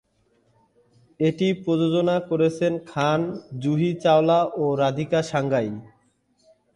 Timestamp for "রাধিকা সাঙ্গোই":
4.75-5.69